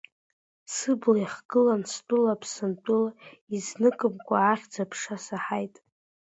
Сыбла 0.73 1.17
ихгылан 1.23 1.81
стәыла, 1.91 2.31
Аԥсынтәыла, 2.33 3.09
изныкымкәа 3.55 4.37
ахьӡ-аԥша 4.51 5.17
саҳаит. 5.25 5.75